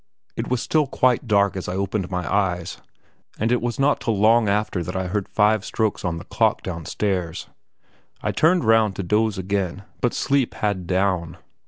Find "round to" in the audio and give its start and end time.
8.65-9.03